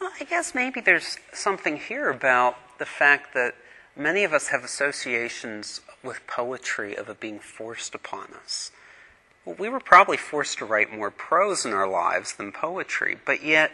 Well, 0.00 0.10
I 0.20 0.24
guess 0.24 0.54
maybe 0.54 0.80
there's 0.80 1.16
something 1.32 1.78
here 1.78 2.10
about 2.10 2.56
the 2.78 2.84
fact 2.84 3.32
that 3.34 3.54
many 3.96 4.24
of 4.24 4.32
us 4.32 4.48
have 4.48 4.64
associations 4.64 5.80
with 6.02 6.26
poetry 6.26 6.94
of 6.96 7.08
it 7.08 7.20
being 7.20 7.38
forced 7.38 7.94
upon 7.94 8.34
us. 8.42 8.70
Well, 9.44 9.56
we 9.58 9.68
were 9.68 9.80
probably 9.80 10.16
forced 10.16 10.58
to 10.58 10.64
write 10.64 10.92
more 10.92 11.10
prose 11.10 11.64
in 11.64 11.72
our 11.72 11.88
lives 11.88 12.34
than 12.34 12.52
poetry, 12.52 13.16
but 13.24 13.42
yet 13.42 13.72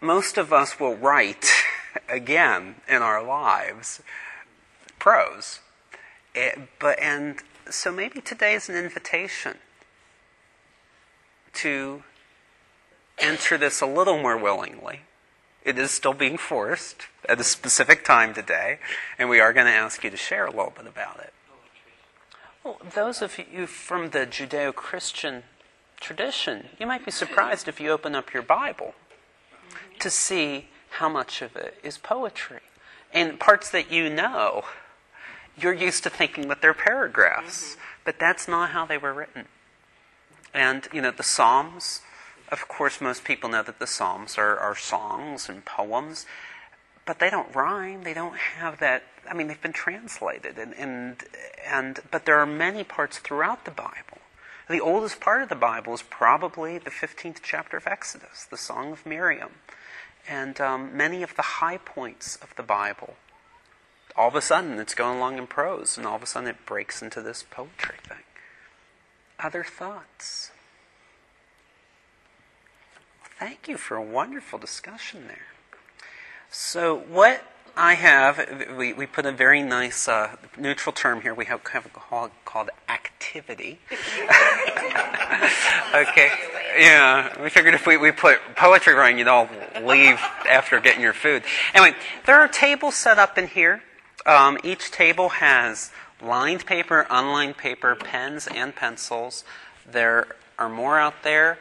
most 0.00 0.38
of 0.38 0.52
us 0.52 0.80
will 0.80 0.96
write 0.96 1.46
again 2.08 2.76
in 2.88 3.02
our 3.02 3.22
lives 3.22 4.02
prose. 4.98 5.60
It, 6.38 6.56
eh, 6.56 6.60
but 6.78 7.00
and 7.00 7.42
so 7.68 7.90
maybe 7.90 8.20
today 8.20 8.54
is 8.54 8.68
an 8.68 8.76
invitation 8.76 9.56
to 11.54 12.04
enter 13.18 13.58
this 13.58 13.80
a 13.80 13.86
little 13.86 14.18
more 14.18 14.38
willingly. 14.38 15.00
It 15.64 15.78
is 15.78 15.90
still 15.90 16.14
being 16.14 16.38
forced 16.38 17.08
at 17.28 17.40
a 17.40 17.44
specific 17.44 18.04
time 18.04 18.32
today, 18.32 18.78
and 19.18 19.28
we 19.28 19.40
are 19.40 19.52
going 19.52 19.66
to 19.66 19.72
ask 19.72 20.04
you 20.04 20.10
to 20.10 20.16
share 20.16 20.46
a 20.46 20.50
little 20.50 20.72
bit 20.74 20.86
about 20.86 21.18
it. 21.18 21.32
Well, 22.62 22.80
those 22.94 23.20
of 23.20 23.38
you 23.38 23.66
from 23.66 24.10
the 24.10 24.20
Judeo 24.20 24.72
Christian 24.72 25.42
tradition, 26.00 26.68
you 26.78 26.86
might 26.86 27.04
be 27.04 27.10
surprised 27.10 27.66
if 27.66 27.80
you 27.80 27.90
open 27.90 28.14
up 28.14 28.32
your 28.32 28.44
Bible 28.44 28.94
to 29.98 30.08
see 30.08 30.68
how 30.90 31.08
much 31.08 31.42
of 31.42 31.56
it 31.56 31.78
is 31.82 31.98
poetry. 31.98 32.60
And 33.12 33.40
parts 33.40 33.70
that 33.70 33.90
you 33.90 34.08
know, 34.08 34.64
you're 35.60 35.74
used 35.74 36.02
to 36.04 36.10
thinking 36.10 36.48
that 36.48 36.62
they're 36.62 36.74
paragraphs, 36.74 37.72
mm-hmm. 37.72 37.80
but 38.04 38.18
that's 38.18 38.48
not 38.48 38.70
how 38.70 38.86
they 38.86 38.98
were 38.98 39.12
written. 39.12 39.46
And, 40.54 40.88
you 40.92 41.02
know, 41.02 41.10
the 41.10 41.22
Psalms, 41.22 42.00
of 42.50 42.68
course, 42.68 43.00
most 43.00 43.24
people 43.24 43.50
know 43.50 43.62
that 43.62 43.78
the 43.78 43.86
Psalms 43.86 44.38
are, 44.38 44.58
are 44.58 44.74
songs 44.74 45.48
and 45.48 45.64
poems, 45.64 46.26
but 47.06 47.18
they 47.18 47.30
don't 47.30 47.54
rhyme. 47.54 48.02
They 48.04 48.14
don't 48.14 48.36
have 48.36 48.80
that. 48.80 49.04
I 49.28 49.34
mean, 49.34 49.48
they've 49.48 49.60
been 49.60 49.72
translated, 49.72 50.58
and, 50.58 50.74
and, 50.74 51.22
and 51.66 52.00
but 52.10 52.24
there 52.24 52.38
are 52.38 52.46
many 52.46 52.84
parts 52.84 53.18
throughout 53.18 53.64
the 53.64 53.70
Bible. 53.70 54.18
The 54.68 54.80
oldest 54.80 55.20
part 55.20 55.42
of 55.42 55.48
the 55.48 55.54
Bible 55.54 55.94
is 55.94 56.02
probably 56.02 56.76
the 56.78 56.90
15th 56.90 57.38
chapter 57.42 57.78
of 57.78 57.86
Exodus, 57.86 58.44
the 58.44 58.58
Song 58.58 58.92
of 58.92 59.06
Miriam 59.06 59.52
and 60.28 60.60
um, 60.60 60.96
many 60.96 61.22
of 61.22 61.34
the 61.36 61.42
high 61.42 61.78
points 61.78 62.36
of 62.36 62.54
the 62.56 62.62
Bible. 62.62 63.16
All 64.16 64.28
of 64.28 64.34
a 64.34 64.42
sudden, 64.42 64.78
it's 64.78 64.94
going 64.94 65.18
along 65.18 65.38
in 65.38 65.46
prose, 65.46 65.96
and 65.96 66.06
all 66.06 66.16
of 66.16 66.22
a 66.22 66.26
sudden, 66.26 66.48
it 66.48 66.66
breaks 66.66 67.02
into 67.02 67.22
this 67.22 67.44
poetry 67.48 67.96
thing. 68.06 68.18
Other 69.38 69.62
thoughts? 69.62 70.50
Thank 73.38 73.68
you 73.68 73.76
for 73.76 73.96
a 73.96 74.02
wonderful 74.02 74.58
discussion 74.58 75.28
there. 75.28 75.46
So, 76.50 76.96
what 76.96 77.44
I 77.76 77.94
have, 77.94 78.74
we, 78.76 78.92
we 78.92 79.06
put 79.06 79.24
a 79.24 79.30
very 79.30 79.62
nice 79.62 80.08
uh, 80.08 80.34
neutral 80.56 80.92
term 80.92 81.20
here. 81.20 81.32
We 81.32 81.44
have, 81.44 81.64
have 81.68 81.86
a 81.86 81.90
call, 81.90 82.30
called 82.44 82.70
activity. 82.88 83.78
okay. 85.94 86.32
Yeah, 86.76 87.40
we 87.40 87.48
figured 87.50 87.74
if 87.74 87.86
we, 87.86 87.96
we 87.96 88.10
put 88.10 88.40
poetry 88.56 88.94
writing, 88.94 89.18
you'd 89.18 89.28
all 89.28 89.48
leave 89.82 90.18
after 90.50 90.80
getting 90.80 91.02
your 91.02 91.12
food. 91.12 91.44
Anyway, 91.74 91.96
there 92.26 92.40
are 92.40 92.48
tables 92.48 92.96
set 92.96 93.20
up 93.20 93.38
in 93.38 93.46
here. 93.46 93.82
Um, 94.28 94.58
each 94.62 94.90
table 94.90 95.30
has 95.30 95.90
lined 96.20 96.66
paper, 96.66 97.06
unlined 97.08 97.56
paper, 97.56 97.94
pens, 97.94 98.46
and 98.46 98.76
pencils. 98.76 99.42
There 99.90 100.26
are 100.58 100.68
more 100.68 100.98
out 100.98 101.22
there. 101.22 101.58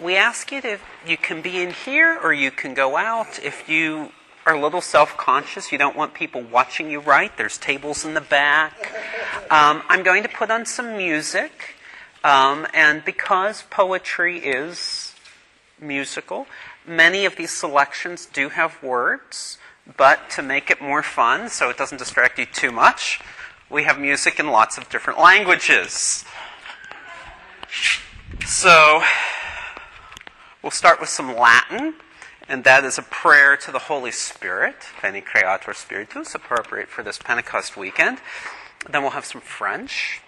We 0.00 0.16
ask 0.16 0.50
you 0.50 0.60
to, 0.62 0.78
you 1.06 1.16
can 1.16 1.40
be 1.40 1.62
in 1.62 1.70
here 1.70 2.18
or 2.20 2.32
you 2.32 2.50
can 2.50 2.74
go 2.74 2.96
out. 2.96 3.38
If 3.38 3.68
you 3.68 4.10
are 4.44 4.54
a 4.54 4.60
little 4.60 4.80
self 4.80 5.16
conscious, 5.16 5.70
you 5.70 5.78
don't 5.78 5.94
want 5.94 6.12
people 6.12 6.42
watching 6.42 6.90
you 6.90 6.98
write, 6.98 7.36
there's 7.36 7.58
tables 7.58 8.04
in 8.04 8.14
the 8.14 8.20
back. 8.20 8.92
Um, 9.48 9.84
I'm 9.88 10.02
going 10.02 10.24
to 10.24 10.28
put 10.28 10.50
on 10.50 10.66
some 10.66 10.96
music. 10.96 11.76
Um, 12.24 12.66
and 12.74 13.04
because 13.04 13.62
poetry 13.70 14.38
is 14.38 15.14
musical, 15.80 16.48
many 16.84 17.24
of 17.24 17.36
these 17.36 17.52
selections 17.52 18.26
do 18.26 18.48
have 18.48 18.82
words, 18.82 19.58
but 19.96 20.30
to 20.30 20.42
make 20.42 20.70
it 20.70 20.80
more 20.80 21.02
fun, 21.02 21.48
so 21.48 21.70
it 21.70 21.76
doesn't 21.76 21.98
distract 21.98 22.38
you 22.38 22.46
too 22.46 22.70
much, 22.70 23.20
we 23.68 23.84
have 23.84 23.98
music 23.98 24.38
in 24.38 24.48
lots 24.48 24.78
of 24.78 24.88
different 24.88 25.18
languages. 25.18 26.24
So, 28.46 29.02
we'll 30.62 30.70
start 30.70 31.00
with 31.00 31.08
some 31.08 31.36
Latin, 31.36 31.94
and 32.48 32.64
that 32.64 32.84
is 32.84 32.98
a 32.98 33.02
prayer 33.02 33.56
to 33.56 33.70
the 33.70 33.78
Holy 33.78 34.10
Spirit, 34.10 34.76
Veni 35.00 35.20
Creator 35.20 35.74
Spiritus, 35.74 36.34
appropriate 36.34 36.88
for 36.88 37.02
this 37.02 37.18
Pentecost 37.18 37.76
weekend. 37.76 38.18
Then 38.88 39.02
we'll 39.02 39.12
have 39.12 39.26
some 39.26 39.40
French. 39.40 40.20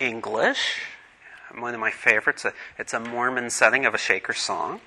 English, 0.00 0.82
one 1.58 1.74
of 1.74 1.80
my 1.80 1.90
favorites. 1.90 2.46
It's 2.78 2.94
a 2.94 3.00
Mormon 3.00 3.50
setting 3.50 3.84
of 3.84 3.94
a 3.94 3.98
Shaker 3.98 4.32
song. 4.32 4.80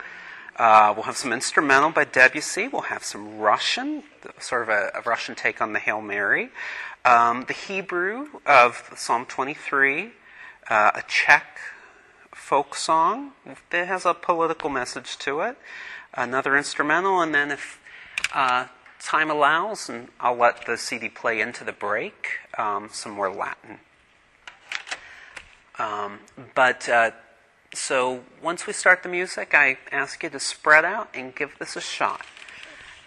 Uh, 0.62 0.94
we'll 0.96 1.06
have 1.06 1.18
some 1.18 1.34
instrumental 1.34 1.90
by 1.90 2.04
Debussy. 2.04 2.68
We'll 2.68 2.84
have 2.84 3.04
some 3.04 3.40
Russian, 3.40 4.04
sort 4.38 4.62
of 4.62 4.70
a, 4.70 4.92
a 4.94 5.02
Russian 5.02 5.34
take 5.34 5.60
on 5.60 5.74
the 5.74 5.80
Hail 5.80 6.02
Mary. 6.02 6.50
Um, 7.04 7.46
the 7.48 7.54
Hebrew 7.54 8.28
of 8.46 8.92
Psalm 8.96 9.26
23, 9.26 10.12
uh, 10.70 10.92
a 10.94 11.02
Czech 11.08 11.58
folk 12.32 12.76
song 12.76 13.32
that 13.72 13.88
has 13.88 14.06
a 14.06 14.14
political 14.14 14.70
message 14.70 15.18
to 15.18 15.40
it. 15.40 15.58
Another 16.14 16.56
instrumental, 16.56 17.22
and 17.22 17.34
then 17.34 17.50
if 17.50 17.82
uh, 18.32 18.68
time 19.00 19.32
allows, 19.32 19.90
and 19.90 20.10
I'll 20.20 20.38
let 20.38 20.68
the 20.68 20.78
CD 20.78 21.10
play 21.10 21.42
into 21.42 21.64
the 21.64 21.74
break, 21.74 22.38
um, 22.60 22.90
some 22.92 23.14
more 23.14 23.34
Latin. 23.34 23.80
Um, 25.80 26.20
but 26.54 26.88
uh, 26.88 27.10
so 27.74 28.22
once 28.42 28.68
we 28.68 28.74
start 28.74 29.04
the 29.04 29.10
music, 29.10 29.54
I 29.54 29.78
ask 29.92 30.24
you 30.24 30.30
to 30.30 30.40
spread 30.40 30.84
out 30.84 31.10
and 31.14 31.34
give 31.34 31.58
this 31.58 31.76
a 31.76 31.82
shot. 31.82 32.26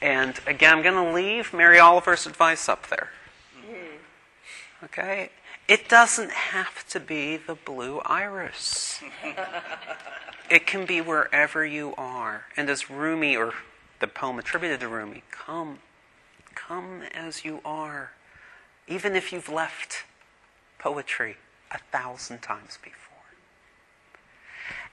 And 0.01 0.39
again, 0.47 0.77
I'm 0.77 0.83
going 0.83 1.07
to 1.07 1.15
leave 1.15 1.53
Mary 1.53 1.79
Oliver's 1.79 2.27
advice 2.27 2.69
up 2.69 2.89
there. 2.89 3.11
Mm-hmm. 3.59 4.85
Okay? 4.85 5.31
It 5.69 5.89
doesn't 5.89 6.31
have 6.31 6.87
to 6.89 7.01
be 7.01 7.37
the 7.37 7.55
blue 7.55 8.01
iris. 8.01 9.01
it 10.51 10.67
can 10.67 10.85
be 10.85 11.01
wherever 11.01 11.65
you 11.65 11.95
are. 11.97 12.47
And 12.57 12.69
as 12.69 12.91
Rumi, 12.91 13.37
or 13.37 13.55
the 14.01 14.07
poem 14.07 14.39
attributed 14.39 14.81
to 14.81 14.89
Rumi, 14.89 15.23
come, 15.31 15.79
come 16.55 17.03
as 17.15 17.45
you 17.45 17.61
are, 17.65 18.13
even 18.87 19.17
if 19.17 19.33
you've 19.33 19.49
left 19.49 20.05
poetry 20.79 21.37
a 21.71 21.79
thousand 21.91 22.43
times 22.43 22.79
before. 22.83 23.14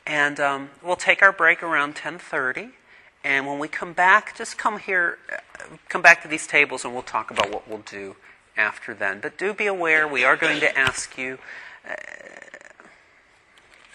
And 0.05 0.39
um, 0.39 0.70
we'll 0.84 0.96
take 0.96 1.22
our 1.22 1.31
break 1.31 1.62
around 1.62 1.96
10:30, 1.96 2.72
and 3.24 3.46
when 3.46 3.60
we 3.60 3.67
come 3.67 3.93
back, 3.93 4.36
just 4.36 4.58
come 4.58 4.79
here, 4.79 5.17
come 5.89 6.01
back 6.01 6.22
to 6.24 6.27
these 6.27 6.48
tables, 6.48 6.84
and 6.84 6.93
we'll 6.93 7.03
talk 7.03 7.31
about 7.31 7.51
what 7.51 7.67
we'll 7.67 7.79
do 7.79 8.15
after 8.58 8.93
then. 8.93 9.20
But 9.22 9.38
do 9.38 9.53
be 9.53 9.67
aware, 9.67 10.08
we 10.08 10.24
are 10.24 10.36
going 10.36 10.60
to 10.60 10.77
ask 10.77 11.17
you. 11.17 11.38
Uh, 11.88 11.96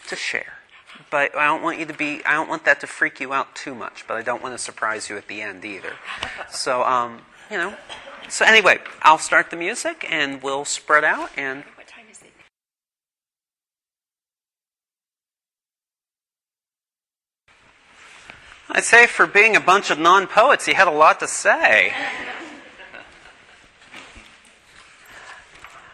to 0.09 0.17
share. 0.17 0.55
But 1.11 1.37
I 1.37 1.45
don't 1.47 1.63
want 1.63 1.79
you 1.79 1.87
to 1.87 1.93
be, 1.93 2.25
I 2.25 2.33
don't 2.33 2.49
want 2.49 2.65
that 2.65 2.81
to 2.81 2.87
freak 2.87 3.21
you 3.21 3.33
out 3.33 3.55
too 3.55 3.75
much, 3.75 4.07
but 4.09 4.17
I 4.17 4.23
don't 4.23 4.43
want 4.43 4.55
to 4.55 4.59
surprise 4.59 5.11
you 5.11 5.17
at 5.17 5.29
the 5.29 5.43
end 5.43 5.65
either. 5.65 5.93
So, 6.51 6.83
um, 6.85 7.21
you 7.51 7.59
know, 7.59 7.75
so 8.29 8.45
anyway, 8.45 8.79
I'll 9.03 9.19
start 9.19 9.51
the 9.51 9.57
music 9.57 10.07
and 10.11 10.43
we'll 10.43 10.65
spread 10.65 11.05
out 11.05 11.31
and 11.37 11.65
What 11.77 11.87
time 11.87 12.07
is 12.11 12.23
it? 12.23 12.33
I'd 18.77 18.85
say 18.85 19.07
for 19.07 19.27
being 19.27 19.57
a 19.57 19.61
bunch 19.61 19.91
of 19.91 19.99
non 19.99 20.27
poets, 20.27 20.67
he 20.67 20.75
had 20.75 20.87
a 20.87 20.91
lot 20.91 21.19
to 21.21 21.27
say. 21.27 21.95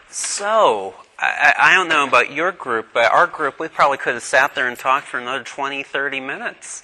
So, 0.09 0.93
I, 1.17 1.53
I 1.57 1.73
don't 1.75 1.87
know 1.87 2.05
about 2.05 2.33
your 2.33 2.51
group, 2.51 2.89
but 2.93 3.09
our 3.09 3.25
group, 3.25 3.57
we 3.57 3.69
probably 3.69 3.99
could 3.99 4.15
have 4.15 4.23
sat 4.23 4.53
there 4.53 4.67
and 4.67 4.77
talked 4.77 5.07
for 5.07 5.17
another 5.17 5.45
20, 5.45 5.81
30 5.81 6.19
minutes. 6.19 6.83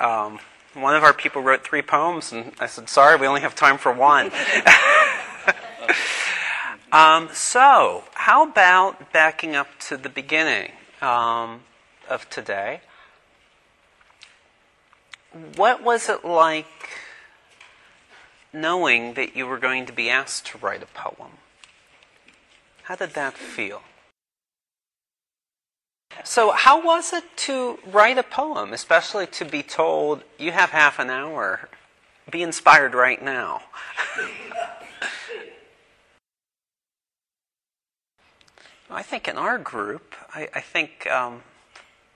Um, 0.00 0.40
one 0.74 0.96
of 0.96 1.04
our 1.04 1.12
people 1.12 1.40
wrote 1.40 1.62
three 1.62 1.82
poems, 1.82 2.32
and 2.32 2.52
I 2.58 2.66
said, 2.66 2.88
sorry, 2.88 3.16
we 3.16 3.28
only 3.28 3.42
have 3.42 3.54
time 3.54 3.78
for 3.78 3.92
one. 3.92 4.32
um, 6.92 7.28
so, 7.32 8.02
how 8.14 8.48
about 8.48 9.12
backing 9.12 9.54
up 9.54 9.68
to 9.82 9.96
the 9.96 10.08
beginning 10.08 10.72
um, 11.00 11.60
of 12.10 12.28
today? 12.28 12.80
What 15.56 15.82
was 15.82 16.08
it 16.08 16.24
like 16.24 16.66
knowing 18.52 19.14
that 19.14 19.36
you 19.36 19.46
were 19.46 19.58
going 19.58 19.86
to 19.86 19.92
be 19.92 20.10
asked 20.10 20.46
to 20.46 20.58
write 20.58 20.82
a 20.82 20.86
poem? 20.86 21.32
How 22.84 22.96
did 22.96 23.10
that 23.14 23.34
feel? 23.34 23.82
So, 26.24 26.50
how 26.50 26.82
was 26.82 27.12
it 27.12 27.24
to 27.48 27.78
write 27.86 28.18
a 28.18 28.22
poem, 28.22 28.72
especially 28.72 29.26
to 29.26 29.44
be 29.44 29.62
told 29.62 30.24
you 30.38 30.52
have 30.52 30.70
half 30.70 30.98
an 30.98 31.10
hour? 31.10 31.68
Be 32.30 32.42
inspired 32.42 32.94
right 32.94 33.22
now. 33.22 33.62
I 38.90 39.02
think 39.02 39.28
in 39.28 39.36
our 39.36 39.58
group, 39.58 40.14
I, 40.34 40.48
I 40.54 40.60
think 40.60 41.06
um, 41.06 41.42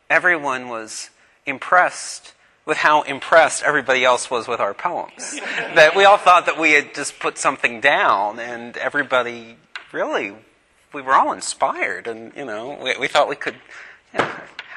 everyone 0.08 0.68
was 0.68 1.10
impressed 1.44 2.32
with 2.64 2.78
how 2.78 3.02
impressed 3.02 3.62
everybody 3.64 4.04
else 4.04 4.30
was 4.30 4.46
with 4.46 4.60
our 4.60 4.74
poems. 4.74 5.40
that 5.74 5.94
we 5.96 6.04
all 6.04 6.16
thought 6.18 6.46
that 6.46 6.58
we 6.58 6.72
had 6.72 6.94
just 6.94 7.18
put 7.18 7.36
something 7.38 7.80
down, 7.80 8.38
and 8.38 8.76
everybody 8.76 9.56
really, 9.90 10.32
we 10.92 11.02
were 11.02 11.14
all 11.14 11.32
inspired, 11.32 12.06
and 12.06 12.32
you 12.36 12.44
know, 12.44 12.78
we, 12.82 12.96
we 12.98 13.08
thought 13.08 13.28
we 13.28 13.36
could. 13.36 13.56
You 14.12 14.20
know, 14.20 14.30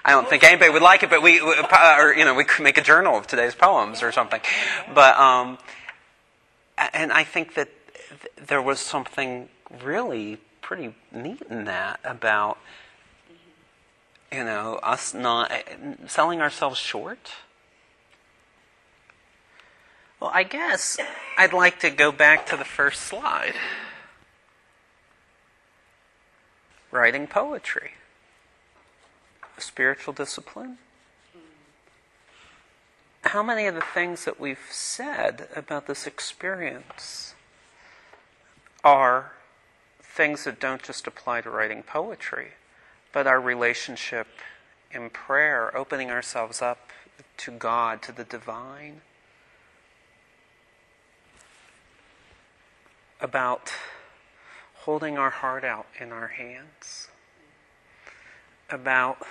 I 0.03 0.11
don't 0.11 0.29
think 0.29 0.43
anybody 0.43 0.69
would 0.71 0.83
like 0.83 1.01
it, 1.01 1.09
but 1.09 1.23
we, 1.23 1.41
we- 1.41 1.55
or 1.99 2.13
you 2.15 2.25
know, 2.25 2.35
we 2.35 2.43
could 2.43 2.63
make 2.63 2.77
a 2.77 2.81
journal 2.83 3.17
of 3.17 3.25
today's 3.27 3.55
poems 3.55 4.03
or 4.03 4.11
something. 4.11 4.39
But 4.93 5.17
um, 5.17 5.57
and 6.93 7.11
I 7.11 7.23
think 7.23 7.55
that 7.55 7.69
th- 8.21 8.47
there 8.47 8.61
was 8.61 8.79
something 8.79 9.49
really 9.83 10.37
pretty 10.61 10.93
neat 11.11 11.41
in 11.49 11.65
that 11.65 11.99
about 12.03 12.57
you 14.31 14.43
know 14.43 14.79
us 14.83 15.13
not 15.13 15.51
selling 16.07 16.41
ourselves 16.41 16.77
short. 16.79 17.31
Well, 20.19 20.31
I 20.33 20.43
guess 20.43 20.97
I'd 21.37 21.53
like 21.53 21.79
to 21.79 21.89
go 21.89 22.11
back 22.11 22.45
to 22.47 22.57
the 22.57 22.63
first 22.63 23.01
slide. 23.01 23.55
Writing 26.91 27.27
poetry. 27.27 27.91
A 29.57 29.61
spiritual 29.61 30.13
discipline. 30.13 30.77
How 33.23 33.43
many 33.43 33.65
of 33.65 33.75
the 33.75 33.81
things 33.81 34.23
that 34.25 34.39
we've 34.39 34.67
said 34.69 35.49
about 35.55 35.87
this 35.87 36.05
experience 36.05 37.33
are 38.83 39.33
things 40.01 40.43
that 40.45 40.59
don't 40.59 40.83
just 40.83 41.07
apply 41.07 41.41
to 41.41 41.49
writing 41.49 41.83
poetry, 41.83 42.51
but 43.11 43.27
our 43.27 43.41
relationship 43.41 44.27
in 44.91 45.09
prayer, 45.09 45.75
opening 45.75 46.11
ourselves 46.11 46.61
up 46.61 46.91
to 47.37 47.51
God, 47.51 48.01
to 48.03 48.11
the 48.11 48.23
divine? 48.23 49.01
About 53.21 53.73
holding 54.73 55.17
our 55.17 55.29
heart 55.29 55.63
out 55.63 55.87
in 55.99 56.11
our 56.11 56.27
hands, 56.27 57.07
about 58.69 59.25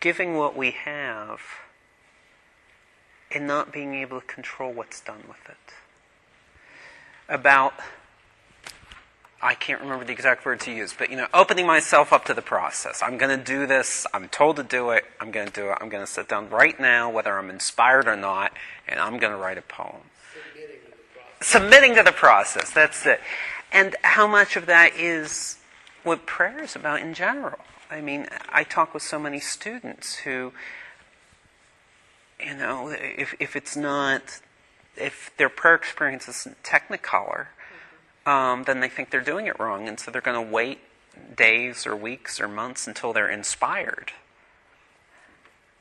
giving 0.00 0.36
what 0.36 0.56
we 0.56 0.72
have 0.72 1.40
and 3.30 3.46
not 3.46 3.72
being 3.72 3.94
able 3.94 4.20
to 4.20 4.26
control 4.26 4.72
what's 4.72 5.00
done 5.00 5.24
with 5.28 5.48
it, 5.48 5.74
about 7.28 7.74
I 9.44 9.54
can't 9.54 9.80
remember 9.80 10.04
the 10.04 10.12
exact 10.12 10.46
word 10.46 10.60
to 10.60 10.72
use, 10.72 10.94
but 10.96 11.10
you 11.10 11.16
know, 11.16 11.26
opening 11.34 11.66
myself 11.66 12.12
up 12.12 12.24
to 12.26 12.34
the 12.34 12.42
process. 12.42 13.02
I'm 13.02 13.18
going 13.18 13.36
to 13.36 13.44
do 13.44 13.66
this. 13.66 14.06
I'm 14.14 14.28
told 14.28 14.54
to 14.56 14.62
do 14.62 14.90
it. 14.90 15.04
I'm 15.20 15.32
going 15.32 15.48
to 15.48 15.52
do 15.52 15.70
it. 15.70 15.78
I'm 15.80 15.88
going 15.88 16.04
to 16.04 16.10
sit 16.10 16.28
down 16.28 16.48
right 16.48 16.78
now, 16.78 17.10
whether 17.10 17.36
I'm 17.36 17.50
inspired 17.50 18.06
or 18.06 18.14
not, 18.14 18.52
and 18.86 19.00
I'm 19.00 19.18
going 19.18 19.32
to 19.32 19.36
write 19.36 19.58
a 19.58 19.62
poem 19.62 20.02
submitting 21.42 21.94
to 21.96 22.02
the 22.02 22.12
process. 22.12 22.70
That's 22.70 23.04
it. 23.06 23.20
And 23.72 23.96
how 24.02 24.26
much 24.26 24.56
of 24.56 24.66
that 24.66 24.94
is 24.96 25.58
what 26.02 26.26
prayer 26.26 26.62
is 26.62 26.76
about 26.76 27.00
in 27.00 27.14
general? 27.14 27.58
I 27.90 28.00
mean, 28.00 28.26
I 28.48 28.64
talk 28.64 28.94
with 28.94 29.02
so 29.02 29.18
many 29.18 29.40
students 29.40 30.16
who, 30.16 30.52
you 32.40 32.54
know, 32.54 32.88
if, 32.88 33.34
if 33.38 33.54
it's 33.56 33.76
not, 33.76 34.40
if 34.96 35.30
their 35.36 35.48
prayer 35.48 35.74
experience 35.74 36.28
isn't 36.28 36.62
technicolor, 36.62 37.48
um, 38.24 38.64
then 38.64 38.80
they 38.80 38.88
think 38.88 39.10
they're 39.10 39.20
doing 39.20 39.46
it 39.46 39.58
wrong. 39.58 39.88
And 39.88 39.98
so 39.98 40.10
they're 40.10 40.20
going 40.20 40.42
to 40.42 40.52
wait 40.52 40.78
days 41.36 41.86
or 41.86 41.94
weeks 41.94 42.40
or 42.40 42.48
months 42.48 42.86
until 42.86 43.12
they're 43.12 43.30
inspired. 43.30 44.12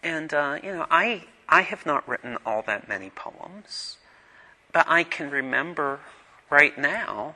And, 0.03 0.33
uh, 0.33 0.57
you 0.61 0.71
know, 0.73 0.87
I, 0.89 1.25
I 1.47 1.61
have 1.61 1.85
not 1.85 2.07
written 2.07 2.37
all 2.45 2.61
that 2.63 2.87
many 2.87 3.09
poems. 3.09 3.97
But 4.73 4.85
I 4.87 5.03
can 5.03 5.29
remember 5.29 5.99
right 6.49 6.77
now 6.77 7.35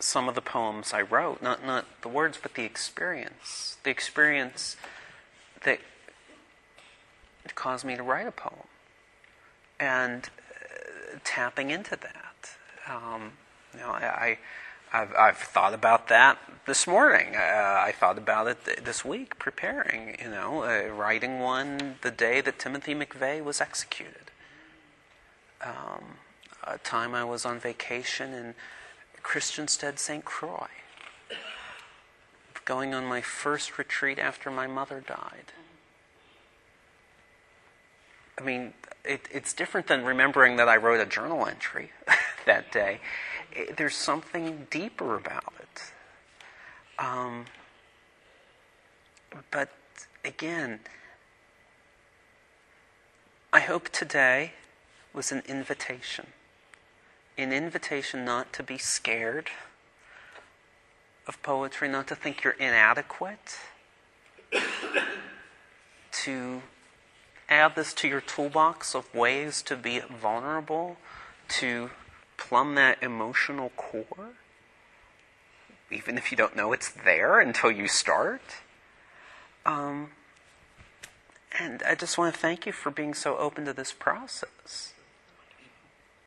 some 0.00 0.28
of 0.28 0.34
the 0.34 0.40
poems 0.40 0.92
I 0.92 1.02
wrote, 1.02 1.42
not 1.42 1.64
not 1.64 1.84
the 2.02 2.08
words, 2.08 2.38
but 2.40 2.54
the 2.54 2.64
experience, 2.64 3.76
the 3.82 3.90
experience 3.90 4.76
that 5.64 5.80
caused 7.54 7.84
me 7.84 7.96
to 7.96 8.02
write 8.02 8.26
a 8.26 8.32
poem, 8.32 8.68
and 9.80 10.30
uh, 10.54 11.18
tapping 11.24 11.70
into 11.70 11.96
that. 11.96 12.50
Um, 12.88 13.32
you 13.74 13.80
know, 13.80 13.90
I, 13.90 14.06
I 14.06 14.38
I've, 14.90 15.14
I've 15.14 15.36
thought 15.36 15.74
about 15.74 16.08
that 16.08 16.38
this 16.66 16.86
morning. 16.86 17.36
Uh, 17.36 17.82
I 17.84 17.92
thought 17.92 18.16
about 18.16 18.46
it 18.46 18.64
th- 18.64 18.78
this 18.78 19.04
week, 19.04 19.38
preparing. 19.38 20.16
You 20.22 20.30
know, 20.30 20.62
uh, 20.62 20.90
writing 20.94 21.40
one 21.40 21.96
the 22.00 22.10
day 22.10 22.40
that 22.40 22.58
Timothy 22.58 22.94
McVeigh 22.94 23.44
was 23.44 23.60
executed 23.60 24.27
um, 25.64 26.04
a 26.64 26.78
time 26.78 27.14
I 27.14 27.24
was 27.24 27.44
on 27.44 27.58
vacation 27.58 28.32
in 28.32 28.54
Christiansted, 29.22 29.98
St. 29.98 30.24
Croix, 30.24 30.68
going 32.64 32.94
on 32.94 33.04
my 33.04 33.20
first 33.20 33.78
retreat 33.78 34.18
after 34.18 34.50
my 34.50 34.66
mother 34.66 35.02
died. 35.06 35.52
I 38.38 38.42
mean, 38.42 38.72
it, 39.04 39.26
it's 39.32 39.52
different 39.52 39.86
than 39.86 40.04
remembering 40.04 40.56
that 40.56 40.68
I 40.68 40.76
wrote 40.76 41.00
a 41.00 41.06
journal 41.06 41.46
entry 41.46 41.90
that 42.46 42.70
day. 42.70 43.00
It, 43.52 43.76
there's 43.76 43.96
something 43.96 44.66
deeper 44.70 45.16
about 45.16 45.52
it. 45.58 45.92
Um, 46.98 47.46
but 49.50 49.70
again, 50.24 50.80
I 53.52 53.60
hope 53.60 53.88
today 53.88 54.52
was 55.12 55.32
an 55.32 55.42
invitation. 55.46 56.28
An 57.36 57.52
invitation 57.52 58.24
not 58.24 58.52
to 58.54 58.62
be 58.62 58.78
scared 58.78 59.50
of 61.26 61.40
poetry, 61.42 61.88
not 61.88 62.08
to 62.08 62.14
think 62.14 62.42
you're 62.42 62.54
inadequate, 62.54 63.58
to 66.10 66.62
add 67.48 67.74
this 67.74 67.92
to 67.94 68.08
your 68.08 68.20
toolbox 68.20 68.94
of 68.94 69.14
ways 69.14 69.62
to 69.62 69.76
be 69.76 70.00
vulnerable, 70.00 70.96
to 71.48 71.90
plumb 72.36 72.74
that 72.74 73.02
emotional 73.02 73.70
core, 73.76 74.30
even 75.90 76.18
if 76.18 76.30
you 76.30 76.36
don't 76.36 76.56
know 76.56 76.72
it's 76.72 76.90
there 76.90 77.40
until 77.40 77.70
you 77.70 77.88
start. 77.88 78.42
Um, 79.64 80.10
and 81.58 81.82
I 81.82 81.94
just 81.94 82.18
want 82.18 82.34
to 82.34 82.40
thank 82.40 82.66
you 82.66 82.72
for 82.72 82.90
being 82.90 83.14
so 83.14 83.36
open 83.36 83.64
to 83.66 83.72
this 83.72 83.92
process. 83.92 84.94